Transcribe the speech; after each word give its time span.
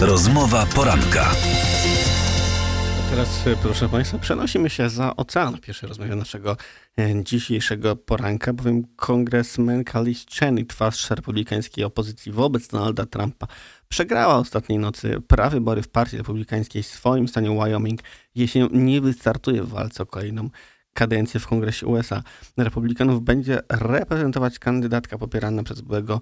Rozmowa 0.00 0.66
poranka. 0.74 1.30
Teraz, 3.10 3.46
e, 3.46 3.56
proszę 3.62 3.88
Państwa, 3.88 4.18
przenosimy 4.18 4.70
się 4.70 4.90
za 4.90 5.16
ocean 5.16 5.56
w 5.56 5.60
pierwszej 5.60 5.88
rozmowie 5.88 6.16
naszego 6.16 6.56
e, 6.98 7.24
dzisiejszego 7.24 7.96
poranka, 7.96 8.52
bowiem 8.52 8.84
kongresmen 8.96 9.84
Kalisz 9.84 10.26
Cheney, 10.26 10.66
twarz 10.66 11.10
republikańskiej 11.10 11.84
opozycji 11.84 12.32
wobec 12.32 12.68
Donalda 12.68 13.06
Trumpa, 13.06 13.46
przegrała 13.88 14.36
ostatniej 14.36 14.78
nocy 14.78 15.20
prawybory 15.28 15.82
w 15.82 15.88
partii 15.88 16.16
republikańskiej 16.16 16.82
w 16.82 16.86
swoim 16.86 17.28
stanie 17.28 17.50
Wyoming, 17.50 18.00
jeśli 18.34 18.68
nie 18.72 19.00
wystartuje 19.00 19.62
w 19.62 19.68
walce 19.68 20.02
o 20.02 20.06
kolejną 20.06 20.50
kadencję 20.92 21.40
w 21.40 21.46
Kongresie 21.46 21.86
USA. 21.86 22.22
Republikanów 22.56 23.22
będzie 23.22 23.58
reprezentować 23.70 24.58
kandydatka 24.58 25.18
popierana 25.18 25.62
przez 25.62 25.80
byłego 25.80 26.20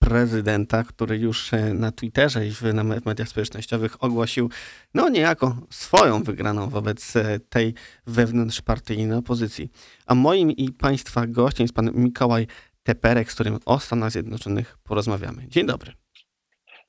prezydenta, 0.00 0.84
który 0.84 1.18
już 1.18 1.54
e, 1.54 1.74
na 1.74 1.92
Twitterze 1.92 2.46
i 2.46 2.50
w, 2.50 2.62
na 2.62 2.84
mediach 2.84 3.28
społecznościowych 3.28 4.04
ogłosił 4.04 4.50
no 4.94 5.08
niejako 5.08 5.56
swoją 5.70 6.22
wygraną 6.22 6.68
wobec 6.68 7.16
e, 7.16 7.40
tej 7.40 7.74
wewnątrzpartyjnej 8.06 9.18
opozycji. 9.18 9.68
A 10.06 10.14
moim 10.14 10.50
i 10.50 10.72
Państwa 10.72 11.26
gościem 11.26 11.64
jest 11.64 11.74
pan 11.74 11.90
Mikołaj 11.94 12.46
Teperek, 12.82 13.32
z 13.32 13.34
którym 13.34 13.58
o 13.64 13.78
Stanach 13.78 14.10
Zjednoczonych 14.10 14.78
porozmawiamy. 14.82 15.48
Dzień 15.48 15.66
dobry. 15.66 15.92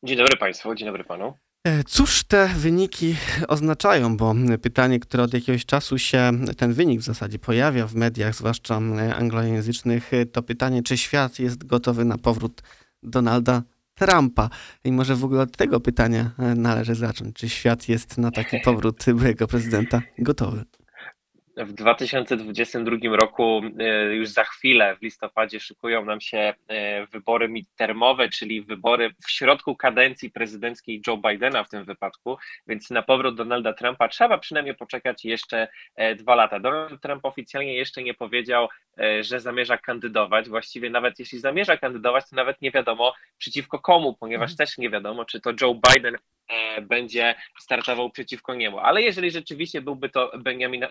Dzień 0.04 0.18
dobry 0.18 0.38
Państwu, 0.38 0.76
dzień 0.76 0.88
dobry 0.88 1.04
Panu. 1.04 1.34
E, 1.68 1.84
cóż 1.84 2.24
te 2.24 2.48
wyniki 2.48 3.16
oznaczają? 3.48 4.18
Bo 4.18 4.36
pytanie, 4.62 5.00
które 5.00 5.24
od 5.24 5.34
jakiegoś 5.34 5.66
czasu 5.66 5.98
się, 5.98 6.32
ten 6.58 6.74
wynik 6.74 7.00
w 7.00 7.04
zasadzie 7.04 7.40
pojawia 7.40 7.88
w 7.88 7.96
mediach, 7.96 8.36
zwłaszcza 8.36 8.76
anglojęzycznych, 9.16 10.12
to 10.32 10.44
pytanie, 10.44 10.84
czy 10.84 10.98
świat 10.98 11.40
jest 11.40 11.66
gotowy 11.66 12.06
na 12.06 12.18
powrót 12.18 12.62
Donalda 13.04 13.64
Trumpa. 13.96 14.50
I 14.84 14.92
może 14.92 15.16
w 15.16 15.24
ogóle 15.24 15.42
od 15.42 15.58
tego 15.58 15.80
pytania 15.80 16.32
e, 16.38 16.56
należy 16.56 16.96
zacząć. 16.96 17.36
Czy 17.36 17.50
świat 17.50 17.90
jest 17.90 18.18
na 18.18 18.32
taki 18.32 18.60
powrót 18.60 19.06
byłego 19.06 19.48
prezydenta 19.48 20.02
gotowy? 20.18 20.64
W 21.66 21.74
2022 21.74 23.16
roku, 23.16 23.62
e, 23.80 24.16
już 24.16 24.30
za 24.30 24.44
chwilę, 24.44 24.96
w 24.96 25.02
listopadzie, 25.02 25.60
szykują 25.60 26.06
nam 26.06 26.22
się 26.22 26.54
e, 26.68 27.06
wybory 27.06 27.50
midtermowe, 27.50 28.30
czyli 28.30 28.62
wybory 28.62 29.10
w 29.26 29.32
środku 29.32 29.76
kadencji 29.76 30.32
prezydenckiej 30.32 31.02
Joe 31.08 31.18
Bidena 31.18 31.64
w 31.64 31.70
tym 31.70 31.84
wypadku, 31.84 32.38
więc 32.68 32.90
na 32.90 33.02
powrót 33.02 33.36
Donalda 33.36 33.74
Trumpa 33.74 34.10
trzeba 34.10 34.38
przynajmniej 34.38 34.76
poczekać 34.76 35.26
jeszcze 35.26 35.68
e, 35.96 36.16
dwa 36.16 36.36
lata. 36.36 36.60
Donald 36.60 37.02
Trump 37.02 37.26
oficjalnie 37.26 37.74
jeszcze 37.74 38.04
nie 38.04 38.14
powiedział, 38.14 38.68
że 39.22 39.40
zamierza 39.40 39.78
kandydować. 39.78 40.50
Właściwie 40.50 40.90
nawet 40.90 41.20
jeśli 41.20 41.40
zamierza 41.40 41.78
kandydować, 41.78 42.30
to 42.30 42.36
nawet 42.36 42.62
nie 42.62 42.72
wiadomo 42.72 43.14
przeciwko 43.38 43.80
komu, 43.80 44.14
ponieważ 44.14 44.56
też 44.56 44.78
nie 44.78 44.90
wiadomo, 44.90 45.26
czy 45.26 45.42
to 45.42 45.52
Joe 45.62 45.74
Biden 45.74 46.18
będzie 46.82 47.36
startował 47.60 48.10
przeciwko 48.10 48.56
niemu. 48.56 48.80
Ale 48.80 49.02
jeżeli 49.02 49.32
rzeczywiście 49.32 49.82
byłby 49.82 50.10
to 50.10 50.32
Benjamin, 50.38 50.86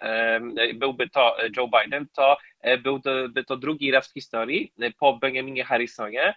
byłby 0.74 1.08
to 1.08 1.36
Joe 1.56 1.68
Biden, 1.68 2.06
to 2.16 2.36
byłby 2.82 3.44
to 3.46 3.56
drugi 3.56 3.90
raz 3.90 4.10
w 4.10 4.12
historii 4.12 4.72
po 4.98 5.12
Benjaminie 5.12 5.64
Harrisonie, 5.64 6.34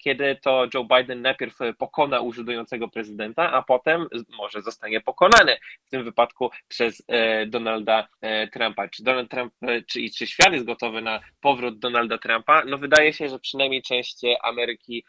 kiedy 0.00 0.36
to 0.42 0.66
Joe 0.74 0.84
Biden 0.84 1.22
najpierw 1.22 1.58
pokona 1.78 2.20
urzędującego 2.20 2.88
prezydenta, 2.88 3.52
a 3.52 3.62
potem 3.62 4.06
może 4.36 4.62
zostanie 4.62 5.00
pokonany 5.00 5.56
w 5.86 5.90
tym 5.90 6.04
wypadku 6.04 6.50
przez 6.68 7.06
Donalda 7.46 8.08
Trumpa. 8.52 8.88
Czy 8.88 9.04
Donald 9.04 9.30
Trump, 9.30 9.54
czy, 9.86 10.00
czy 10.18 10.26
świat 10.26 10.52
jest 10.52 10.66
gotowy 10.66 11.02
na 11.02 11.20
powrót 11.40 11.78
Donalda 11.78 12.18
Trumpa? 12.18 12.64
No 12.64 12.78
wydaje 12.78 13.12
się, 13.12 13.28
że 13.28 13.38
przynajmniej 13.38 13.82
część 13.82 14.20
Ameryki 14.42 15.04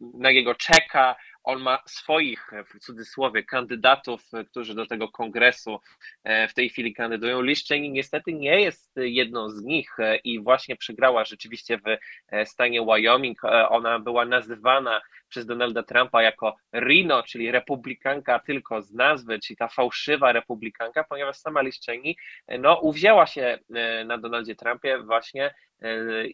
na 0.00 0.30
jego 0.30 0.54
czeka, 0.54 1.16
on 1.44 1.62
ma 1.62 1.78
swoich, 1.86 2.50
w 2.66 2.78
cudzysłowie, 2.78 3.42
kandydatów, 3.42 4.22
którzy 4.50 4.74
do 4.74 4.86
tego 4.86 5.08
kongresu 5.08 5.80
e, 6.24 6.48
w 6.48 6.54
tej 6.54 6.68
chwili 6.68 6.94
kandydują. 6.94 7.42
Liz 7.42 7.64
niestety 7.70 8.32
nie 8.32 8.60
jest 8.60 8.92
jedną 8.96 9.48
z 9.48 9.62
nich 9.62 9.98
e, 9.98 10.16
i 10.16 10.40
właśnie 10.40 10.76
przegrała 10.76 11.24
rzeczywiście 11.24 11.78
w 11.78 11.82
e, 12.28 12.46
stanie 12.46 12.82
Wyoming. 12.82 13.38
Ona 13.68 13.98
była 13.98 14.24
nazywana 14.24 15.00
przez 15.28 15.46
Donalda 15.46 15.82
Trumpa 15.82 16.22
jako 16.22 16.56
Rino, 16.74 17.22
czyli 17.22 17.50
republikanka 17.50 18.38
tylko 18.38 18.82
z 18.82 18.92
nazwy, 18.92 19.38
czyli 19.38 19.56
ta 19.56 19.68
fałszywa 19.68 20.32
republikanka, 20.32 21.04
ponieważ 21.04 21.36
sama 21.36 21.62
Liz 21.62 21.80
Cheney 21.86 22.16
no, 22.58 22.78
uwzięła 22.80 23.26
się 23.26 23.58
na 24.06 24.18
Donaldzie 24.18 24.54
Trumpie 24.54 24.98
właśnie 24.98 25.54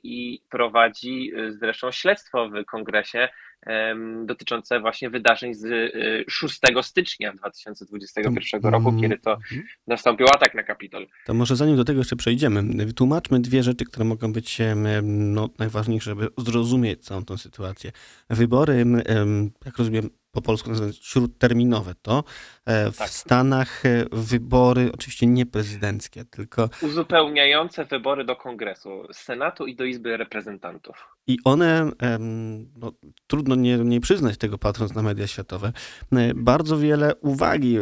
i 0.03 0.43
prowadzi 0.51 1.33
zresztą 1.49 1.93
śledztwo 1.93 2.49
w 2.49 2.65
kongresie 2.65 3.29
dotyczące 4.25 4.81
właśnie 4.81 5.11
wydarzeń 5.11 5.55
z 5.55 5.93
6 6.29 6.61
y, 6.79 6.83
stycznia 6.83 7.33
2021 7.33 8.63
roku, 8.63 9.01
kiedy 9.01 9.19
to 9.19 9.35
mhm. 9.35 9.63
nastąpił 9.87 10.27
atak 10.35 10.55
na 10.55 10.63
Kapitol. 10.63 11.07
To 11.27 11.35
może 11.35 11.57
zanim 11.57 11.77
do 11.77 11.85
tego 11.85 11.99
jeszcze 12.01 12.17
przejdziemy, 12.17 12.87
wytłumaczmy 12.87 13.41
dwie 13.41 13.63
rzeczy, 13.63 13.85
które 13.85 14.05
mogą 14.05 14.33
być 14.33 14.59
no, 15.03 15.49
najważniejsze, 15.59 16.11
żeby 16.11 16.29
zrozumieć 16.39 17.05
całą 17.05 17.25
tą 17.25 17.37
sytuację. 17.37 17.93
Wybory, 18.31 18.85
jak 19.65 19.79
rozumiem, 19.79 20.11
po 20.33 20.43
polsku 20.43 20.71
nazywane 20.71 20.93
śródterminowe, 20.93 21.95
to 22.03 22.25
e, 22.67 22.91
w 22.93 22.97
tak. 22.97 23.09
Stanach 23.09 23.87
e, 23.87 24.05
wybory, 24.13 24.91
oczywiście 24.95 25.27
nie 25.27 25.47
prezydenckie, 25.47 26.25
tylko... 26.25 26.69
Uzupełniające 26.83 27.85
wybory 27.85 28.25
do 28.25 28.37
Kongresu, 28.37 29.03
Senatu 29.13 29.67
i 29.67 29.77
do 29.77 29.85
Izby 29.85 30.17
Reprezentantów. 30.17 31.17
I 31.27 31.39
one, 31.45 31.91
no, 32.77 32.93
trudno 33.27 33.55
nie, 33.55 33.79
nie 33.79 34.01
przyznać 34.01 34.39
tego 34.39 34.59
patrząc 34.59 34.95
na 34.95 35.03
media 35.03 35.27
światowe, 35.27 35.73
e, 36.13 36.35
bardzo 36.35 36.79
wiele 36.79 37.15
uwagi 37.17 37.79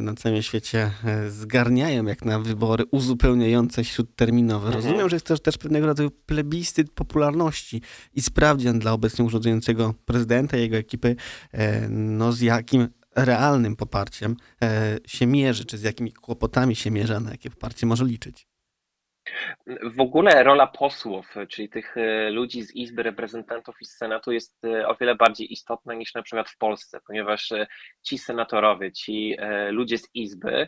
na 0.00 0.14
całym 0.14 0.42
świecie 0.42 0.90
zgarniają 1.28 2.04
jak 2.04 2.24
na 2.24 2.38
wybory 2.38 2.84
uzupełniające 2.90 3.84
śródterminowe. 3.84 4.66
Mhm. 4.66 4.84
Rozumiem, 4.84 5.08
że 5.08 5.16
jest 5.16 5.26
to 5.26 5.38
też 5.38 5.58
pewnego 5.58 5.86
rodzaju 5.86 6.10
plebiscyt 6.10 6.90
popularności 6.90 7.82
i 8.14 8.22
sprawdzian 8.22 8.78
dla 8.78 8.92
obecnie 8.92 9.24
urządzającego 9.24 9.94
prezydenta 10.04 10.56
i 10.56 10.60
jego 10.60 10.76
ekipy 10.76 11.16
no, 11.90 12.32
z 12.32 12.40
jakim 12.40 12.88
realnym 13.24 13.76
poparciem 13.76 14.36
e, 14.62 14.98
się 15.06 15.26
mierzy, 15.26 15.64
czy 15.64 15.78
z 15.78 15.82
jakimi 15.82 16.12
kłopotami 16.12 16.76
się 16.76 16.90
mierzy, 16.90 17.20
na 17.20 17.30
jakie 17.30 17.50
poparcie 17.50 17.86
może 17.86 18.04
liczyć. 18.04 18.48
W 19.66 20.00
ogóle 20.00 20.42
rola 20.42 20.66
posłów, 20.66 21.34
czyli 21.48 21.68
tych 21.68 21.96
e, 21.96 22.30
ludzi 22.30 22.62
z 22.62 22.74
Izby 22.74 23.02
Reprezentantów 23.02 23.76
i 23.80 23.84
z 23.84 23.96
Senatu 23.96 24.32
jest 24.32 24.64
e, 24.64 24.88
o 24.88 24.94
wiele 24.94 25.14
bardziej 25.14 25.52
istotna 25.52 25.94
niż 25.94 26.14
na 26.14 26.22
przykład 26.22 26.50
w 26.50 26.58
Polsce, 26.58 27.00
ponieważ 27.06 27.52
ci 28.02 28.18
senatorowie, 28.18 28.92
ci 28.92 29.36
ludzie 29.70 29.98
z 29.98 30.08
Izby 30.14 30.66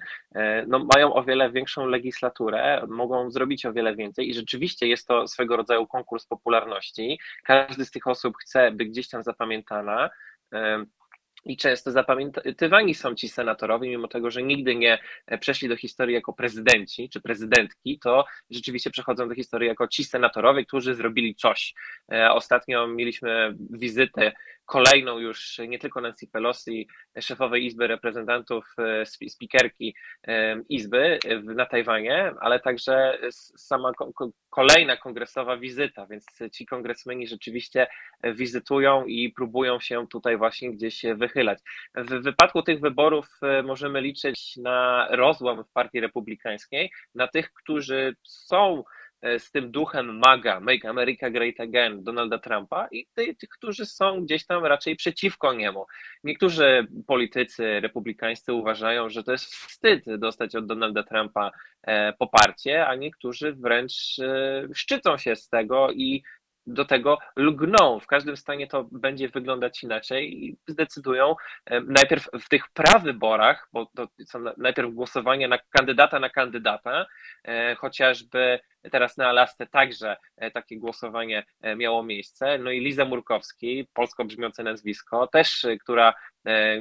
no, 0.67 0.87
mają 0.95 1.15
o 1.15 1.25
wiele 1.25 1.51
większą 1.51 1.87
legislaturę, 1.87 2.83
mogą 2.89 3.31
zrobić 3.31 3.67
o 3.67 3.73
wiele 3.73 3.97
więcej 3.97 4.31
i 4.31 4.35
rzeczywiście 4.35 4.87
jest 4.87 5.07
to 5.07 5.29
swego 5.29 5.57
rodzaju 5.57 5.87
konkurs 5.87 6.27
popularności. 6.27 7.19
Każdy 7.45 7.85
z 7.85 7.91
tych 7.91 8.07
osób 8.07 8.37
chce 8.37 8.73
być 8.73 8.89
gdzieś 8.89 9.09
tam 9.09 9.23
zapamiętana. 9.23 10.11
I 11.45 11.57
często 11.57 11.91
zapamiętywani 11.91 12.95
są 12.95 13.15
ci 13.15 13.29
senatorowie, 13.29 13.89
mimo 13.89 14.09
tego, 14.09 14.31
że 14.31 14.43
nigdy 14.43 14.77
nie 14.77 14.99
przeszli 15.41 15.69
do 15.69 15.77
historii 15.77 16.15
jako 16.15 16.33
prezydenci 16.33 17.09
czy 17.09 17.21
prezydentki, 17.21 17.99
to 17.99 18.25
rzeczywiście 18.51 18.91
przechodzą 18.91 19.29
do 19.29 19.35
historii 19.35 19.69
jako 19.69 19.89
ci 19.89 20.05
senatorowie, 20.05 20.65
którzy 20.65 20.95
zrobili 20.95 21.35
coś. 21.35 21.75
E, 22.13 22.33
ostatnio 22.33 22.87
mieliśmy 22.87 23.57
wizytę 23.71 24.33
kolejną 24.71 25.19
już 25.19 25.59
nie 25.69 25.79
tylko 25.79 26.01
Nancy 26.01 26.27
Pelosi, 26.27 26.89
szefowej 27.21 27.67
Izby 27.67 27.87
Reprezentantów, 27.87 28.65
e, 28.79 29.07
spikerki 29.07 29.95
e, 30.27 30.61
Izby 30.69 31.19
na 31.43 31.67
Tajwanie, 31.67 32.33
ale 32.41 32.61
także 32.61 33.19
sama 33.57 33.93
kolejna 34.51 34.97
kongresowa 34.97 35.57
wizyta, 35.57 36.07
więc 36.07 36.27
ci 36.53 36.67
kongresmeni 36.67 37.27
rzeczywiście 37.27 37.87
wizytują 38.25 39.05
i 39.05 39.33
próbują 39.33 39.81
się 39.81 40.07
tutaj 40.09 40.37
właśnie 40.37 40.73
gdzieś 40.73 41.03
wychylać. 41.15 41.59
W 41.95 42.23
wypadku 42.23 42.63
tych 42.63 42.81
wyborów 42.81 43.27
e, 43.43 43.63
możemy 43.63 44.01
liczyć 44.01 44.57
na 44.57 45.09
rozłam 45.11 45.65
w 45.65 45.73
Partii 45.73 46.01
Republikańskiej, 46.01 46.91
na 47.15 47.29
tych, 47.29 47.53
którzy 47.53 48.17
są 48.23 48.83
E, 48.83 48.83
z 49.39 49.51
tym 49.51 49.71
duchem 49.71 50.19
maga, 50.19 50.61
Make 50.61 50.85
America 50.85 51.31
Great 51.31 51.61
Again, 51.61 52.05
Donalda 52.05 52.39
Trumpa 52.39 52.89
i 52.93 53.07
tych, 53.15 53.37
którzy 53.59 53.87
są 53.87 54.25
gdzieś 54.25 54.47
tam 54.47 54.65
raczej 54.65 54.97
przeciwko 54.97 55.53
niemu. 55.53 55.87
Niektórzy 56.25 56.87
politycy 57.07 57.81
republikańscy 57.81 58.53
uważają, 58.53 59.11
że 59.11 59.25
to 59.25 59.33
jest 59.33 59.55
wstyd 59.55 60.05
dostać 60.19 60.57
od 60.57 60.67
Donalda 60.67 61.03
Trumpa 61.03 61.51
e, 61.83 62.13
poparcie, 62.13 62.87
a 62.87 62.95
niektórzy 62.95 63.53
wręcz 63.53 64.19
e, 64.19 64.69
szczycą 64.75 65.17
się 65.17 65.37
z 65.37 65.49
tego 65.49 65.91
i 65.91 66.23
do 66.75 66.85
tego 66.85 67.19
lgną. 67.37 68.01
W 68.01 68.07
każdym 68.07 68.37
stanie 68.37 68.67
to 68.67 68.89
będzie 68.93 69.29
wyglądać 69.29 69.83
inaczej 69.83 70.45
i 70.45 70.57
zdecydują 70.69 71.37
najpierw 71.87 72.29
w 72.41 72.49
tych 72.49 72.69
prawyborach, 72.69 73.69
bo 73.73 73.87
to 73.95 74.09
są 74.27 74.45
najpierw 74.57 74.95
głosowania 74.95 75.49
na 75.49 75.59
kandydata 75.59 76.21
na 76.21 76.31
kandydata, 76.31 77.07
e, 77.45 77.75
chociażby 77.75 78.61
teraz 78.91 79.17
na 79.17 79.29
Alasce 79.29 79.67
także 79.67 80.17
e, 80.37 80.51
takie 80.51 80.79
głosowanie 80.79 81.45
e, 81.61 81.77
miało 81.77 82.03
miejsce. 82.03 82.59
No 82.59 82.71
i 82.71 82.81
Liza 82.81 83.05
Murkowski, 83.05 83.89
polsko 83.95 84.25
brzmiące 84.25 84.63
nazwisko, 84.63 85.27
też, 85.27 85.67
która 85.81 86.15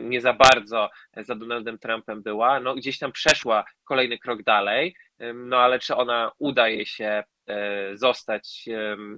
nie 0.02 0.22
za 0.22 0.34
bardzo 0.34 0.90
za 1.18 1.36
Donaldem 1.36 1.80
Trumpem 1.80 2.24
była, 2.24 2.60
no 2.60 2.76
gdzieś 2.76 3.00
tam 3.00 3.12
przeszła 3.12 3.66
kolejny 3.84 4.18
krok 4.18 4.44
dalej, 4.44 4.96
no 5.34 5.58
ale 5.58 5.80
czy 5.80 5.96
ona 5.96 6.32
udaje 6.38 6.86
się 6.86 7.24
zostać 7.94 8.70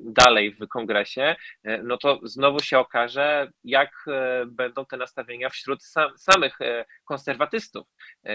dalej 0.04 0.56
w 0.56 0.68
kongresie, 0.68 1.36
e, 1.64 1.84
no 1.84 1.98
to 1.98 2.20
znowu 2.24 2.60
się 2.60 2.80
okaże, 2.80 3.52
jak 3.64 4.06
e, 4.08 4.46
będą 4.46 4.86
te 4.86 4.98
nastawienia 4.98 5.50
wśród 5.50 5.84
sam, 5.84 6.18
samych 6.18 6.58
konserwatystów. 7.06 7.88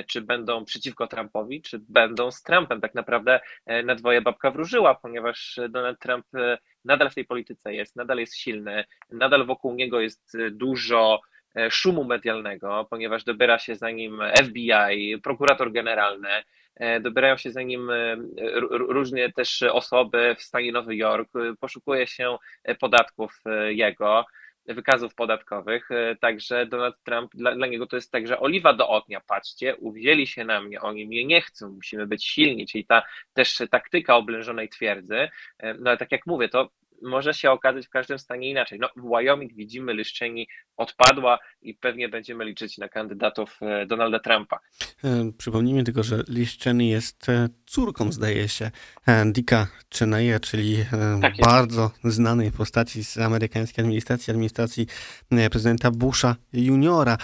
Czy 0.06 0.20
będą 0.20 0.64
przeciwko 0.64 1.06
Trumpowi, 1.06 1.62
czy 1.62 1.78
będą 1.88 2.30
z 2.30 2.42
Trumpem. 2.42 2.80
Tak 2.80 2.94
naprawdę 2.94 3.40
na 3.84 3.94
dwoje 3.94 4.22
babka 4.22 4.50
wróżyła, 4.50 4.94
ponieważ 4.94 5.60
Donald 5.68 5.98
Trump 5.98 6.26
nadal 6.84 7.10
w 7.10 7.14
tej 7.14 7.24
polityce 7.24 7.74
jest, 7.74 7.96
nadal 7.96 8.18
jest 8.18 8.36
silny, 8.36 8.84
nadal 9.10 9.46
wokół 9.46 9.74
niego 9.74 10.00
jest 10.00 10.36
dużo 10.50 11.20
szumu 11.70 12.04
medialnego, 12.04 12.86
ponieważ 12.90 13.24
dobiera 13.24 13.58
się 13.58 13.76
za 13.76 13.90
nim 13.90 14.20
FBI, 14.44 15.20
prokurator 15.22 15.72
generalny, 15.72 16.28
E, 16.28 16.65
dobierają 17.00 17.36
się 17.36 17.50
za 17.50 17.62
nim 17.62 17.90
e, 17.90 18.16
różne 18.70 19.32
też 19.32 19.62
osoby 19.62 20.36
w 20.38 20.42
stanie 20.42 20.72
Nowy 20.72 20.96
Jork, 20.96 21.30
poszukuje 21.60 22.06
się 22.06 22.36
podatków 22.80 23.40
e, 23.46 23.72
jego, 23.72 24.24
wykazów 24.68 25.14
podatkowych, 25.14 25.88
także 26.20 26.66
Donald 26.66 26.96
Trump, 27.04 27.30
dla, 27.34 27.54
dla 27.54 27.66
niego 27.66 27.86
to 27.86 27.96
jest 27.96 28.12
także 28.12 28.40
oliwa 28.40 28.72
do 28.72 28.88
ognia, 28.88 29.20
patrzcie, 29.26 29.76
uwzięli 29.76 30.26
się 30.26 30.44
na 30.44 30.60
mnie, 30.60 30.80
oni 30.80 31.06
mnie 31.06 31.24
nie 31.24 31.40
chcą, 31.40 31.68
musimy 31.68 32.06
być 32.06 32.24
silni, 32.24 32.66
czyli 32.66 32.86
ta 32.86 33.02
też 33.32 33.62
taktyka 33.70 34.16
oblężonej 34.16 34.68
twierdzy, 34.68 35.28
no 35.62 35.90
ale 35.90 35.96
tak 35.96 36.12
jak 36.12 36.26
mówię, 36.26 36.48
to 36.48 36.70
może 37.02 37.34
się 37.34 37.50
okazać 37.50 37.86
w 37.86 37.90
każdym 37.90 38.18
stanie 38.18 38.50
inaczej. 38.50 38.78
No, 38.78 38.88
w 38.96 39.08
Wyoming 39.08 39.52
widzimy, 39.54 39.94
Lyszczeni 39.94 40.48
odpadła 40.76 41.38
i 41.62 41.74
pewnie 41.74 42.08
będziemy 42.08 42.44
liczyć 42.44 42.78
na 42.78 42.88
kandydatów 42.88 43.58
e, 43.62 43.86
Donalda 43.86 44.18
Trumpa. 44.20 44.58
E, 45.04 45.32
przypomnijmy 45.38 45.84
tylko, 45.84 46.02
że 46.02 46.22
Lyszczeny 46.28 46.84
jest 46.84 47.28
e, 47.28 47.48
córką, 47.66 48.12
zdaje 48.12 48.48
się, 48.48 48.70
Dicka 49.32 49.66
Cheneya, 49.98 50.40
czyli 50.40 50.84
tak 51.22 51.36
bardzo 51.36 51.90
znanej 52.04 52.52
postaci 52.52 53.04
z 53.04 53.18
amerykańskiej 53.18 53.82
administracji, 53.82 54.30
administracji 54.30 54.86
prezydenta 55.50 55.90
Busha 55.90 56.36
juniora. 56.52 57.18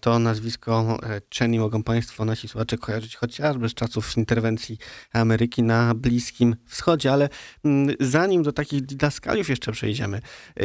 To 0.00 0.18
nazwisko 0.18 0.98
Cheney 1.38 1.58
mogą 1.58 1.82
Państwo, 1.82 2.24
nasi 2.24 2.48
słuchacze, 2.48 2.78
kojarzyć 2.78 3.16
chociażby 3.16 3.68
z 3.68 3.74
czasów 3.74 4.16
interwencji 4.16 4.78
Ameryki 5.12 5.62
na 5.62 5.94
Bliskim 5.94 6.56
Wschodzie, 6.66 7.12
ale 7.12 7.28
mm, 7.64 7.96
zanim 8.00 8.42
do 8.42 8.52
takich 8.52 8.80
didaskaliów 9.00 9.48
jeszcze 9.48 9.72
przejdziemy. 9.72 10.20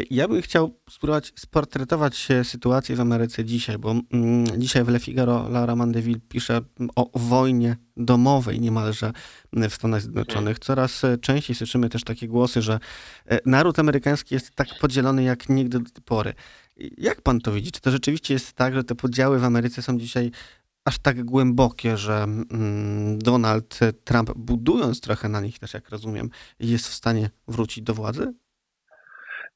Ja 0.09 0.27
bym 0.27 0.41
chciał 0.41 0.79
spróbować 0.89 1.33
sportretować 1.35 2.27
sytuację 2.43 2.95
w 2.95 2.99
Ameryce 2.99 3.45
dzisiaj, 3.45 3.77
bo 3.77 3.91
mm, 3.91 4.61
dzisiaj 4.61 4.83
w 4.83 4.89
Le 4.89 4.99
Figaro 4.99 5.49
Laura 5.49 5.75
Mandeville 5.75 6.19
pisze 6.29 6.61
o 6.95 7.19
wojnie 7.19 7.77
domowej 7.97 8.59
niemalże 8.59 9.11
w 9.53 9.73
Stanach 9.73 10.01
Zjednoczonych. 10.01 10.59
Coraz 10.59 11.01
częściej 11.21 11.55
słyszymy 11.55 11.89
też 11.89 12.03
takie 12.03 12.27
głosy, 12.27 12.61
że 12.61 12.79
e, 13.25 13.39
naród 13.45 13.79
amerykański 13.79 14.35
jest 14.35 14.51
tak 14.55 14.67
podzielony 14.81 15.23
jak 15.23 15.49
nigdy 15.49 15.79
do 15.79 15.89
tej 15.89 16.03
pory. 16.03 16.33
Jak 16.97 17.21
pan 17.21 17.39
to 17.39 17.51
widzi? 17.51 17.71
Czy 17.71 17.81
to 17.81 17.91
rzeczywiście 17.91 18.33
jest 18.33 18.53
tak, 18.53 18.73
że 18.73 18.83
te 18.83 18.95
podziały 18.95 19.39
w 19.39 19.43
Ameryce 19.43 19.81
są 19.81 19.99
dzisiaj 19.99 20.31
aż 20.85 20.99
tak 20.99 21.23
głębokie, 21.23 21.97
że 21.97 22.13
mm, 22.13 23.19
Donald 23.19 23.79
Trump, 24.03 24.31
budując 24.35 25.01
trochę 25.01 25.29
na 25.29 25.41
nich 25.41 25.59
też, 25.59 25.73
jak 25.73 25.89
rozumiem, 25.89 26.29
jest 26.59 26.87
w 26.87 26.93
stanie 26.93 27.29
wrócić 27.47 27.83
do 27.83 27.93
władzy? 27.93 28.33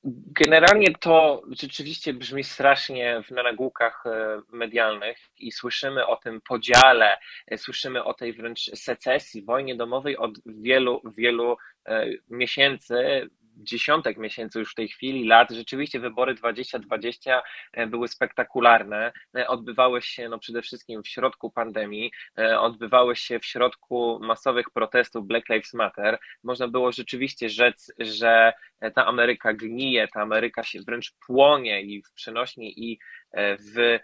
Generalnie 0.04 0.96
to 0.96 1.42
rzeczywiście 1.50 2.14
brzmi 2.14 2.44
strasznie 2.44 3.24
w 3.28 3.31
nagłówkach 3.31 4.04
e, 4.06 4.42
medialnych 4.52 5.18
i 5.38 5.52
słyszymy 5.52 6.08
o 6.08 6.16
tym 6.16 6.42
podziale, 6.42 7.18
e, 7.48 7.58
słyszymy 7.58 8.04
o 8.04 8.14
tej 8.14 8.34
wręcz 8.34 8.60
secesji, 8.60 9.46
wojnie 9.46 9.76
domowej 9.76 10.18
od 10.18 10.31
wielu, 10.46 11.02
wielu 11.18 11.58
e, 11.86 12.06
miesięcy, 12.30 13.30
dziesiątek 13.64 14.18
miesięcy 14.18 14.60
już 14.60 14.72
w 14.72 14.76
tej 14.76 14.88
chwili, 14.88 15.28
lat. 15.28 15.52
Rzeczywiście 15.52 16.00
wybory 16.00 16.34
2020 16.34 17.42
e, 17.74 17.88
były 17.88 18.08
spektakularne. 18.08 19.12
E, 19.38 19.48
odbywały 19.48 20.02
się 20.02 20.30
no, 20.30 20.40
przede 20.40 20.62
wszystkim 20.62 21.04
w 21.04 21.08
środku 21.08 21.52
pandemii, 21.52 22.12
e, 22.40 22.60
odbywały 22.60 23.16
się 23.16 23.40
w 23.40 23.46
środku 23.46 24.20
masowych 24.22 24.70
protestów 24.70 25.28
Black 25.28 25.50
Lives 25.50 25.74
Matter. 25.74 26.20
Można 26.44 26.68
było 26.68 26.92
rzeczywiście 26.92 27.50
rzec, 27.50 27.94
że 28.00 28.54
ta 28.96 29.06
Ameryka 29.06 29.54
gnije, 29.54 30.08
ta 30.08 30.22
Ameryka 30.22 30.64
się 30.64 30.80
wręcz 30.82 31.14
płonie 31.28 31.82
i 31.82 32.04
w 32.04 32.14
przenośni 32.14 32.92
i 32.92 33.00
w 33.60 34.00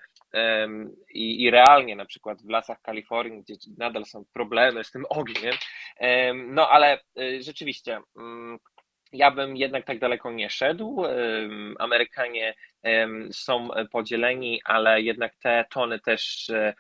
i, 1.13 1.44
i, 1.44 1.51
realnie 1.51 1.96
na 1.96 2.06
przykład 2.06 2.42
w 2.42 2.50
lasach 2.50 2.81
Kalifornii, 2.81 3.42
gdzie 3.42 3.56
nadal 3.78 4.06
są 4.06 4.25
problemy 4.34 4.84
z 4.84 4.92
tym 4.92 5.06
ogniem. 5.10 5.54
No 6.36 6.69
ale 6.69 7.00
rzeczywiście 7.40 8.00
mm, 8.18 8.60
ja 9.15 9.31
bym 9.31 9.57
jednak 9.57 9.85
tak 9.85 10.00
daleko 10.00 10.31
nie 10.31 10.50
szedł. 10.50 11.03
Amerykanie 11.79 12.53
są 13.31 13.69
podzieleni, 13.91 14.62
ale 14.65 15.01
jednak 15.01 15.35
te 15.35 15.65
tony 15.71 16.00
też 16.00 16.50
e, 16.50 16.73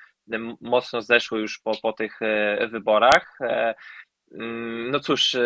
mocno 0.61 1.01
zeszły 1.01 1.39
już 1.39 1.59
po, 1.59 1.71
po 1.81 1.93
tych 1.93 2.21
e, 2.21 2.67
wyborach. 2.67 3.37
E, 3.41 3.75
mm, 4.33 4.91
no 4.91 4.99
cóż, 4.99 5.37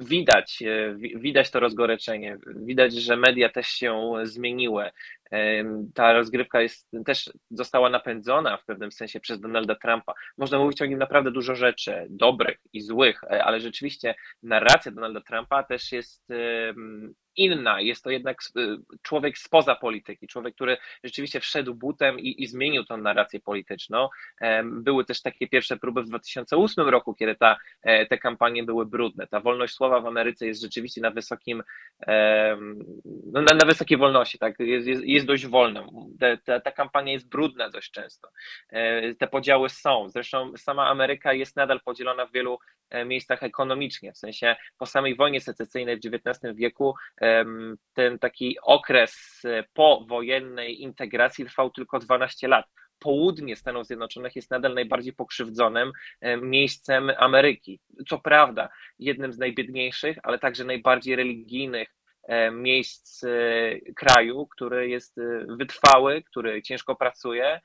widać, 0.00 0.62
widać 0.96 1.50
to 1.50 1.60
rozgoreczenie, 1.60 2.36
widać, 2.46 2.94
że 2.94 3.16
media 3.16 3.48
też 3.48 3.66
się 3.66 4.12
zmieniły. 4.22 4.90
Ta 5.94 6.12
rozgrywka 6.12 6.60
jest, 6.60 6.88
też 7.06 7.30
została 7.50 7.90
napędzona 7.90 8.56
w 8.56 8.64
pewnym 8.64 8.92
sensie 8.92 9.20
przez 9.20 9.40
Donalda 9.40 9.74
Trumpa. 9.74 10.14
Można 10.38 10.58
mówić 10.58 10.82
o 10.82 10.86
nim 10.86 10.98
naprawdę 10.98 11.30
dużo 11.30 11.54
rzeczy, 11.54 12.06
dobrych 12.10 12.58
i 12.72 12.80
złych, 12.80 13.24
ale 13.24 13.60
rzeczywiście 13.60 14.14
narracja 14.42 14.92
Donalda 14.92 15.20
Trumpa 15.20 15.62
też 15.62 15.92
jest 15.92 16.28
inna. 17.36 17.80
Jest 17.80 18.04
to 18.04 18.10
jednak 18.10 18.38
y, 18.56 18.76
człowiek 19.02 19.38
spoza 19.38 19.74
polityki, 19.74 20.26
człowiek, 20.26 20.54
który 20.54 20.76
rzeczywiście 21.04 21.40
wszedł 21.40 21.74
butem 21.74 22.20
i, 22.20 22.42
i 22.42 22.46
zmienił 22.46 22.84
tą 22.84 22.96
narrację 22.96 23.40
polityczną. 23.40 24.08
Były 24.64 25.04
też 25.04 25.22
takie 25.22 25.48
pierwsze 25.48 25.76
próby 25.76 26.02
w 26.02 26.08
2008 26.08 26.88
roku, 26.88 27.14
kiedy 27.14 27.34
ta, 27.34 27.56
e, 27.82 28.06
te 28.06 28.18
kampanie 28.18 28.64
były 28.64 28.86
brudne. 28.86 29.26
Ta 29.26 29.40
wolność 29.40 29.74
słowa 29.74 30.00
w 30.00 30.06
Ameryce 30.06 30.46
jest 30.46 30.62
rzeczywiście 30.62 31.00
na 31.00 31.10
wysokim, 31.10 31.62
no 33.32 33.42
na, 33.42 33.54
na 33.54 33.64
wysokiej 33.64 33.98
wolności, 33.98 34.38
tak? 34.38 34.54
jest, 34.58 34.86
jest, 34.86 35.02
jest 35.04 35.26
dość 35.26 35.46
wolna. 35.46 35.86
Ta, 36.44 36.60
ta 36.60 36.72
kampania 36.72 37.12
jest 37.12 37.28
brudna 37.28 37.70
dość 37.70 37.90
często. 37.90 38.28
E, 38.68 39.14
te 39.14 39.26
podziały 39.26 39.68
są. 39.68 40.08
Zresztą 40.08 40.52
sama 40.56 40.88
Ameryka 40.88 41.32
jest 41.32 41.56
nadal 41.56 41.80
podzielona 41.80 42.26
w 42.26 42.32
wielu 42.32 42.58
e, 42.90 43.04
miejscach 43.04 43.42
ekonomicznie, 43.42 44.12
w 44.12 44.18
sensie 44.18 44.56
po 44.78 44.86
samej 44.86 45.16
wojnie 45.16 45.40
secesyjnej 45.40 45.96
w 45.96 46.00
XIX 46.06 46.56
wieku 46.56 46.94
ten 47.94 48.18
taki 48.18 48.56
okres 48.62 49.42
e, 49.44 49.64
powojennej 49.74 50.82
integracji 50.82 51.44
trwał 51.44 51.70
tylko 51.70 51.98
12 51.98 52.48
lat. 52.48 52.66
Południe 52.98 53.56
Stanów 53.56 53.86
Zjednoczonych 53.86 54.36
jest 54.36 54.50
nadal 54.50 54.74
najbardziej 54.74 55.12
pokrzywdzonym 55.12 55.92
e, 56.20 56.36
miejscem 56.36 57.10
Ameryki. 57.18 57.80
Co 58.08 58.18
prawda, 58.18 58.68
jednym 58.98 59.32
z 59.32 59.38
najbiedniejszych, 59.38 60.18
ale 60.22 60.38
także 60.38 60.64
najbardziej 60.64 61.16
religijnych 61.16 61.88
e, 62.22 62.50
miejsc 62.50 63.24
kraju, 63.96 64.46
który 64.46 64.88
jest 64.88 65.16
wytrwały, 65.58 66.22
który 66.22 66.62
ciężko 66.62 66.96
pracuje 66.96 67.60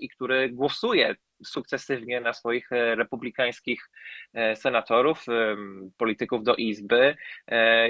i 0.00 0.08
który 0.08 0.50
głosuje 0.50 1.14
sukcesywnie 1.44 2.20
na 2.20 2.32
swoich 2.32 2.72
e, 2.72 2.94
republikańskich 2.94 3.90
e, 4.34 4.56
senatorów, 4.56 5.28
e, 5.28 5.56
polityków 5.96 6.44
do 6.44 6.54
Izby 6.54 7.16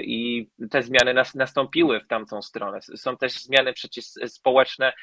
i 0.01 0.49
te 0.71 0.83
zmiany 0.83 1.13
nas, 1.13 1.35
nastąpiły 1.35 1.99
w 1.99 2.07
tamtą 2.07 2.41
stronę. 2.41 2.81
Są 2.81 3.17
też 3.17 3.33
zmiany 3.33 3.73
przecież 3.73 4.05
społeczne 4.05 4.93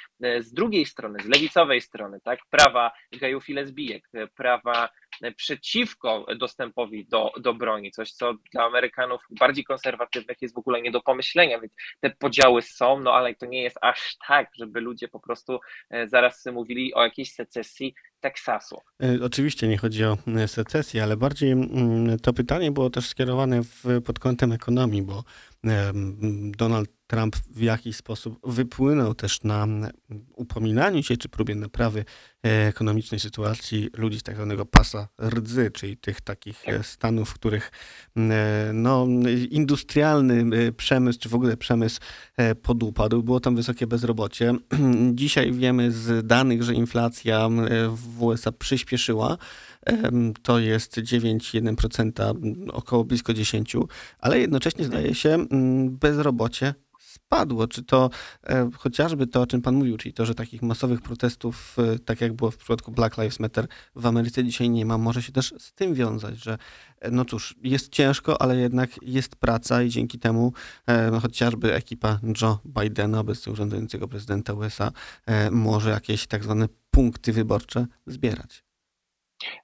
z 0.40 0.52
drugiej 0.52 0.86
strony, 0.86 1.18
z 1.22 1.26
lewicowej 1.26 1.80
strony, 1.80 2.20
tak? 2.20 2.38
Prawa 2.50 2.92
gejów 3.12 3.48
i 3.48 3.54
lesbijek, 3.54 4.08
prawa 4.36 4.88
przeciwko 5.36 6.26
dostępowi 6.38 7.06
do, 7.06 7.32
do 7.40 7.54
broni, 7.54 7.90
coś 7.90 8.12
co 8.12 8.34
dla 8.52 8.64
Amerykanów 8.64 9.20
bardziej 9.30 9.64
konserwatywnych 9.64 10.42
jest 10.42 10.54
w 10.54 10.58
ogóle 10.58 10.82
nie 10.82 10.90
do 10.90 11.00
pomyślenia, 11.00 11.60
więc 11.60 11.72
te 12.00 12.10
podziały 12.10 12.62
są, 12.62 13.00
no 13.00 13.12
ale 13.12 13.34
to 13.34 13.46
nie 13.46 13.62
jest 13.62 13.78
aż 13.82 14.16
tak, 14.28 14.50
żeby 14.54 14.80
ludzie 14.80 15.08
po 15.08 15.20
prostu 15.20 15.60
zaraz 16.06 16.46
mówili 16.46 16.94
o 16.94 17.02
jakiejś 17.02 17.32
secesji 17.32 17.94
Teksasu. 18.24 18.80
E, 19.02 19.24
oczywiście 19.24 19.68
nie 19.68 19.78
chodzi 19.78 20.04
o 20.04 20.18
e, 20.26 20.48
secesję, 20.48 21.02
ale 21.02 21.16
bardziej 21.16 21.52
mm, 21.52 22.18
to 22.18 22.32
pytanie 22.32 22.72
było 22.72 22.90
też 22.90 23.06
skierowane 23.06 23.62
w, 23.62 24.02
pod 24.06 24.18
kątem 24.18 24.52
ekonomii, 24.52 25.02
bo 25.02 25.24
Donald 26.56 26.90
Trump 27.14 27.36
w 27.36 27.62
jakiś 27.62 27.96
sposób 27.96 28.38
wypłynął 28.44 29.14
też 29.14 29.42
na 29.42 29.66
upominaniu 30.36 31.02
się 31.02 31.16
czy 31.16 31.28
próbie 31.28 31.54
naprawy 31.54 32.04
e, 32.46 32.66
ekonomicznej 32.66 33.20
sytuacji 33.20 33.90
ludzi 33.96 34.20
z 34.20 34.22
tak 34.22 34.36
zwanego 34.36 34.66
pasa 34.66 35.08
rdzy, 35.22 35.70
czyli 35.70 35.96
tych 35.96 36.20
takich 36.20 36.68
e, 36.68 36.82
stanów, 36.82 37.30
w 37.30 37.34
których 37.34 37.70
no, 38.72 39.06
industrialny 39.50 40.72
przemysł, 40.72 41.18
czy 41.18 41.28
w 41.28 41.34
ogóle 41.34 41.56
przemysł 41.56 42.00
podupadł. 42.62 43.22
Było 43.22 43.40
tam 43.40 43.56
wysokie 43.56 43.86
bezrobocie. 43.86 44.54
Dzisiaj 45.12 45.52
wiemy 45.52 45.92
z 45.92 46.26
danych, 46.26 46.62
że 46.62 46.74
inflacja 46.74 47.48
w 47.88 48.22
USA 48.22 48.52
przyspieszyła 48.52 49.38
to 50.42 50.58
jest 50.58 50.96
9,1%, 50.96 52.34
około 52.72 53.04
blisko 53.04 53.34
10, 53.34 53.76
ale 54.18 54.40
jednocześnie 54.40 54.84
zdaje 54.84 55.14
się 55.14 55.46
bezrobocie 55.90 56.74
spadło. 57.34 57.68
Czy 57.68 57.82
to 57.82 58.10
e, 58.46 58.70
chociażby 58.78 59.26
to, 59.26 59.40
o 59.40 59.46
czym 59.46 59.62
Pan 59.62 59.74
mówił, 59.74 59.96
czyli 59.96 60.12
to, 60.12 60.26
że 60.26 60.34
takich 60.34 60.62
masowych 60.62 61.02
protestów, 61.02 61.76
e, 61.78 61.98
tak 61.98 62.20
jak 62.20 62.32
było 62.32 62.50
w 62.50 62.56
przypadku 62.56 62.92
Black 62.92 63.18
Lives 63.18 63.40
Matter 63.40 63.66
w 63.96 64.06
Ameryce 64.06 64.44
dzisiaj 64.44 64.70
nie 64.70 64.86
ma, 64.86 64.98
może 64.98 65.22
się 65.22 65.32
też 65.32 65.54
z 65.58 65.72
tym 65.72 65.94
wiązać, 65.94 66.44
że 66.44 66.58
e, 67.00 67.10
no 67.10 67.24
cóż, 67.24 67.54
jest 67.62 67.88
ciężko, 67.88 68.42
ale 68.42 68.56
jednak 68.56 68.90
jest 69.02 69.36
praca 69.36 69.82
i 69.82 69.90
dzięki 69.90 70.18
temu 70.18 70.52
no, 71.12 71.20
chociażby 71.20 71.74
ekipa 71.74 72.18
Joe 72.42 72.58
Bidena, 72.64 73.20
obecnie 73.20 73.52
urzędującego 73.52 74.08
prezydenta 74.08 74.52
USA, 74.52 74.92
może 75.50 75.90
jakieś 75.90 76.26
tak 76.26 76.44
zwane 76.44 76.68
punkty 76.90 77.32
wyborcze 77.32 77.86
zbierać. 78.06 78.64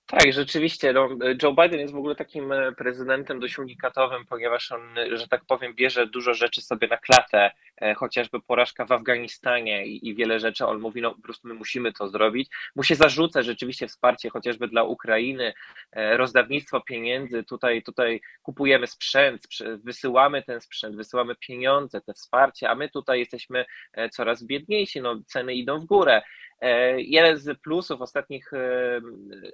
Tak, 0.07 0.33
rzeczywiście. 0.33 0.93
No, 0.93 1.09
Joe 1.43 1.53
Biden 1.53 1.81
jest 1.81 1.93
w 1.93 1.97
ogóle 1.97 2.15
takim 2.15 2.53
e, 2.53 2.73
prezydentem 2.73 3.41
dość 3.41 3.59
unikatowym, 3.59 4.27
ponieważ 4.27 4.73
on, 4.73 4.81
że 5.13 5.29
tak 5.29 5.45
powiem, 5.45 5.75
bierze 5.75 6.07
dużo 6.07 6.35
rzeczy 6.35 6.63
sobie 6.63 6.89
na 6.89 6.97
klatę, 6.97 7.51
e, 7.81 7.95
chociażby 7.95 8.41
porażka 8.41 8.85
w 8.85 8.93
Afganistanie 8.93 9.87
i, 9.87 10.09
i, 10.09 10.15
wiele 10.15 10.41
rzeczy. 10.41 10.67
On 10.67 10.81
mówi, 10.81 11.03
no 11.03 11.15
po 11.15 11.23
prostu 11.23 11.49
my 11.49 11.55
musimy 11.55 11.93
to 11.93 12.09
zrobić. 12.09 12.49
Mu 12.77 12.83
się 12.83 12.95
zarzuca 12.95 13.43
rzeczywiście 13.43 13.89
wsparcie 13.89 14.31
chociażby 14.31 14.69
dla 14.69 14.83
Ukrainy, 14.83 15.53
e, 15.93 16.17
rozdawnictwo 16.17 16.81
pieniędzy. 16.81 17.45
Tutaj, 17.45 17.83
tutaj 17.83 18.21
kupujemy 18.43 18.87
sprzęt, 18.87 19.47
wysyłamy 19.85 20.43
ten 20.43 20.61
sprzęt, 20.61 20.97
wysyłamy 20.97 21.35
pieniądze, 21.37 22.01
te 22.01 22.15
wsparcie, 22.15 22.71
a 22.71 22.75
my 22.75 22.89
tutaj 22.89 23.19
jesteśmy 23.19 23.65
coraz 24.13 24.45
biedniejsi. 24.45 25.01
No, 25.01 25.21
ceny 25.27 25.55
idą 25.55 25.79
w 25.79 25.85
górę. 25.85 26.23
Jeden 26.97 27.37
z 27.37 27.61
plusów 27.61 28.01
ostatnich 28.01 28.51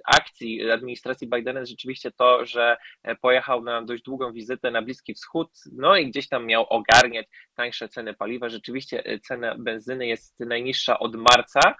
akcji 0.05 0.71
administracji 0.71 1.29
Bidena 1.29 1.59
jest 1.59 1.71
rzeczywiście 1.71 2.11
to, 2.11 2.45
że 2.45 2.77
pojechał 3.21 3.63
na 3.63 3.81
dość 3.81 4.03
długą 4.03 4.33
wizytę 4.33 4.71
na 4.71 4.81
Bliski 4.81 5.13
Wschód, 5.13 5.51
no 5.71 5.97
i 5.97 6.09
gdzieś 6.09 6.29
tam 6.29 6.45
miał 6.45 6.65
ogarniać 6.69 7.27
tańsze 7.55 7.89
ceny 7.89 8.13
paliwa. 8.13 8.49
Rzeczywiście 8.49 9.19
cena 9.19 9.55
benzyny 9.59 10.07
jest 10.07 10.39
najniższa 10.39 10.99
od 10.99 11.15
marca, 11.15 11.75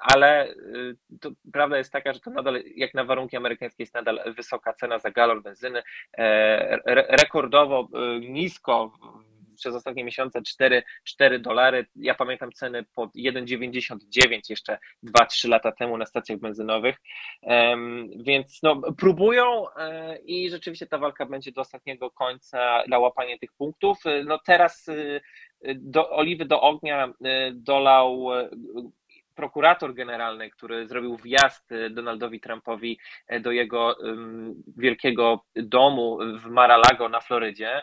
ale 0.00 0.54
prawda 1.52 1.78
jest 1.78 1.92
taka, 1.92 2.12
że 2.12 2.20
to 2.20 2.30
nadal, 2.30 2.62
jak 2.76 2.94
na 2.94 3.04
warunki 3.04 3.36
amerykańskie, 3.36 3.82
jest 3.82 3.94
nadal 3.94 4.34
wysoka 4.36 4.72
cena 4.72 4.98
za 4.98 5.10
galon 5.10 5.42
benzyny. 5.42 5.82
Rekordowo 7.08 7.88
nisko 8.20 8.92
przez 9.54 9.74
ostatnie 9.74 10.04
miesiące 10.04 10.42
4, 10.42 10.82
4 11.04 11.38
dolary. 11.38 11.86
Ja 11.96 12.14
pamiętam 12.14 12.52
ceny 12.52 12.84
pod 12.94 13.10
1,99 13.14 14.40
jeszcze 14.48 14.78
2-3 15.04 15.48
lata 15.48 15.72
temu 15.72 15.98
na 15.98 16.06
stacjach 16.06 16.38
benzynowych. 16.38 16.96
Więc 18.16 18.62
no, 18.62 18.82
próbują 18.98 19.70
e, 19.76 20.18
i 20.18 20.50
rzeczywiście 20.50 20.86
ta 20.86 20.98
walka 20.98 21.26
będzie 21.26 21.52
do 21.52 21.60
ostatniego 21.60 22.10
końca 22.10 22.82
na 22.88 22.98
łapanie 22.98 23.38
tych 23.38 23.52
punktów. 23.52 23.98
No 24.24 24.38
teraz 24.46 24.88
e, 24.88 25.74
do, 25.74 26.10
oliwy 26.10 26.44
do 26.44 26.60
ognia 26.60 27.12
e, 27.24 27.52
dolał 27.52 28.28
prokurator 29.34 29.94
generalny, 29.94 30.50
który 30.50 30.86
zrobił 30.86 31.16
wjazd 31.16 31.72
e, 31.72 31.90
Donaldowi 31.90 32.40
Trumpowi 32.40 32.98
e, 33.28 33.40
do 33.40 33.52
jego 33.52 33.96
wielkiego 34.76 35.44
domu 35.56 36.18
w 36.38 36.46
Mar-a-Lago 36.46 37.08
na 37.08 37.20
Florydzie 37.20 37.82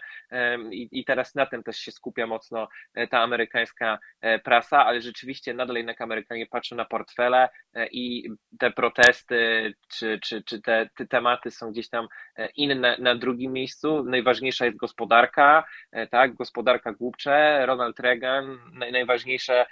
I, 0.72 1.05
teraz 1.05 1.36
na 1.36 1.46
tym 1.46 1.63
też 1.63 1.77
się 1.77 1.91
skupia 1.91 2.27
mocno 2.27 2.67
e, 2.93 3.08
ta 3.08 3.20
amerykańska 3.20 4.00
prasa, 4.43 4.86
ale 4.86 5.01
rzeczywiście 5.01 5.53
nadal 5.53 5.75
jednak 5.75 6.01
Amerykanie 6.01 6.46
patrzą 6.48 6.75
na 6.75 6.86
portfele 6.86 7.50
i 7.91 8.29
te 8.60 8.72
protesty 8.72 9.74
czy, 9.88 10.20
czy, 10.20 10.43
czy 10.43 10.62
te, 10.62 10.89
te 10.96 11.08
tematy 11.08 11.51
są 11.51 11.72
gdzieś 11.72 11.89
tam 11.89 12.08
inne 12.55 12.98
na 13.00 13.15
drugim 13.15 13.53
miejscu. 13.53 14.03
Najważniejsza 14.03 14.65
jest 14.65 14.77
gospodarka, 14.77 15.63
tak, 16.12 16.34
gospodarka 16.36 16.93
głupcze, 16.93 17.65
Ronald 17.65 18.00
Reagan, 18.00 18.58
najważniejsze 18.91 19.65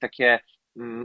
takie 0.00 0.40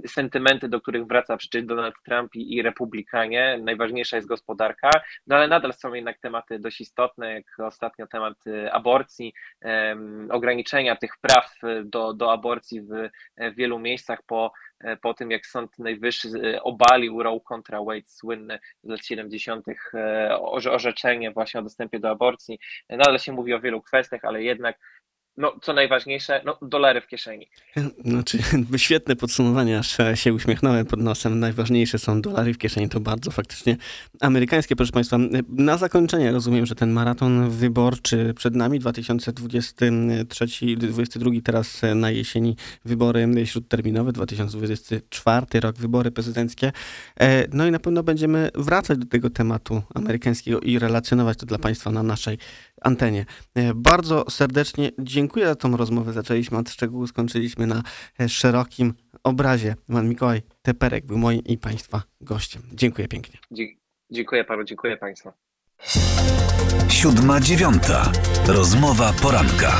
sentymenty, 0.07 0.69
do 0.69 0.81
których 0.81 1.07
wraca 1.07 1.37
przecież 1.37 1.63
Donald 1.63 1.95
Trump 2.05 2.35
i, 2.35 2.61
republikanie. 2.61 3.59
Najważniejsza 3.63 4.15
jest 4.15 4.27
gospodarka, 4.27 4.89
no 5.27 5.35
ale 5.35 5.47
nadal 5.47 5.73
są 5.73 5.93
jednak 5.93 6.19
tematy 6.19 6.59
dość 6.59 6.81
istotne, 6.81 7.33
jak 7.33 7.59
ostatnio 7.59 8.07
temat 8.07 8.47
y, 8.47 8.71
aborcji, 8.71 9.33
ograniczenia 10.29 10.95
tych 10.95 11.17
praw 11.21 11.55
y, 11.63 11.83
do, 11.85 12.13
do 12.13 12.31
aborcji 12.31 12.81
w, 12.81 13.09
w 13.37 13.55
wielu 13.55 13.79
miejscach 13.79 14.23
po 14.23 14.51
e, 14.79 14.97
po 14.97 15.13
tym, 15.13 15.31
jak 15.31 15.45
Sąd 15.45 15.79
Najwyższy 15.79 16.27
y, 16.27 16.61
obalił 16.61 17.23
Roe 17.23 17.39
kontra 17.39 17.83
Wade, 17.83 18.07
słynne 18.07 18.59
z 18.83 18.89
lat 18.89 19.05
70. 19.05 19.65
E, 19.93 20.39
orzeczenie 20.71 21.31
właśnie 21.31 21.59
o 21.59 21.63
dostępie 21.63 21.99
do 21.99 22.09
aborcji. 22.09 22.59
Nadal 22.89 23.19
się 23.19 23.33
mówi 23.33 23.53
o 23.53 23.59
wielu 23.59 23.81
kwestiach, 23.81 24.25
ale 24.25 24.43
jednak 24.43 24.77
no, 25.37 25.55
co 25.61 25.73
najważniejsze, 25.73 26.41
no, 26.45 26.57
dolary 26.61 27.01
w 27.01 27.07
kieszeni. 27.07 27.47
Znaczy, 28.05 28.37
świetne 28.77 29.15
podsumowanie, 29.15 29.79
aż 29.79 29.97
się 30.15 30.33
uśmiechnąłem 30.33 30.85
pod 30.85 30.99
nosem. 30.99 31.39
Najważniejsze 31.39 31.99
są 31.99 32.21
dolary 32.21 32.53
w 32.53 32.57
kieszeni, 32.57 32.89
to 32.89 32.99
bardzo 32.99 33.31
faktycznie 33.31 33.77
amerykańskie, 34.21 34.75
proszę 34.75 34.91
Państwa. 34.91 35.17
Na 35.49 35.77
zakończenie 35.77 36.31
rozumiem, 36.31 36.65
że 36.65 36.75
ten 36.75 36.91
maraton 36.91 37.49
wyborczy 37.49 38.33
przed 38.37 38.55
nami, 38.55 38.81
2023-2022, 38.81 41.41
teraz 41.43 41.81
na 41.95 42.11
jesieni 42.11 42.55
wybory 42.85 43.27
śródterminowe, 43.45 44.11
2024 44.11 45.59
rok 45.59 45.75
wybory 45.75 46.11
prezydenckie. 46.11 46.71
E, 47.19 47.47
no 47.53 47.67
i 47.67 47.71
na 47.71 47.79
pewno 47.79 48.03
będziemy 48.03 48.49
wracać 48.55 48.97
do 48.97 49.05
tego 49.05 49.29
tematu 49.29 49.81
amerykańskiego 49.95 50.59
i 50.59 50.79
relacjonować 50.79 51.37
to 51.37 51.45
dla 51.45 51.57
Państwa 51.57 51.91
na 51.91 52.03
naszej 52.03 52.37
antenie. 52.85 53.25
E, 53.55 53.73
bardzo 53.73 54.25
serdecznie 54.29 54.91
dziękuję 54.99 55.45
za 55.45 55.55
tą 55.55 55.77
rozmowę. 55.77 56.13
Zaczęliśmy 56.13 56.57
od 56.57 56.69
szczegółu, 56.69 57.07
skończyliśmy 57.07 57.67
na 57.67 57.83
e, 58.19 58.29
szerokim 58.29 58.93
obrazie. 59.23 59.75
Pan 59.87 60.09
Mikołaj 60.09 60.41
Teperek 60.61 61.05
był 61.05 61.17
moim 61.17 61.43
i 61.43 61.57
Państwa 61.57 62.03
gościem. 62.21 62.61
Dziękuję 62.73 63.07
pięknie. 63.07 63.39
Dziękuję 64.11 64.43
panu, 64.43 64.63
dziękuję 64.63 64.97
Państwu. 64.97 65.31
Siódma 66.89 67.39
dziewiąta. 67.39 68.11
Rozmowa 68.47 69.13
poranka. 69.21 69.77